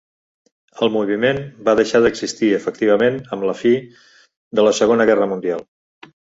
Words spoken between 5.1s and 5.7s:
Guerra Mundial.